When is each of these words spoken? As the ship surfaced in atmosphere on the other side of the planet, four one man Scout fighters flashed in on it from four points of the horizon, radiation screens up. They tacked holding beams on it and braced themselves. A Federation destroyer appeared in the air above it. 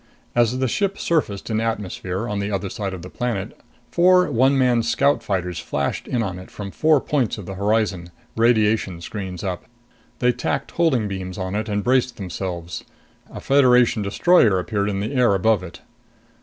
As 0.33 0.57
the 0.57 0.67
ship 0.67 0.97
surfaced 0.97 1.51
in 1.51 1.61
atmosphere 1.61 2.27
on 2.27 2.39
the 2.39 2.49
other 2.49 2.69
side 2.71 2.91
of 2.91 3.03
the 3.03 3.09
planet, 3.11 3.55
four 3.91 4.31
one 4.31 4.57
man 4.57 4.81
Scout 4.81 5.21
fighters 5.21 5.59
flashed 5.59 6.07
in 6.07 6.23
on 6.23 6.39
it 6.39 6.49
from 6.49 6.71
four 6.71 6.99
points 6.99 7.37
of 7.37 7.45
the 7.45 7.53
horizon, 7.53 8.09
radiation 8.35 8.99
screens 9.01 9.43
up. 9.43 9.65
They 10.17 10.31
tacked 10.31 10.71
holding 10.71 11.07
beams 11.07 11.37
on 11.37 11.53
it 11.53 11.69
and 11.69 11.83
braced 11.83 12.17
themselves. 12.17 12.83
A 13.31 13.39
Federation 13.39 14.01
destroyer 14.01 14.57
appeared 14.57 14.89
in 14.89 15.01
the 15.01 15.13
air 15.13 15.35
above 15.35 15.61
it. 15.61 15.81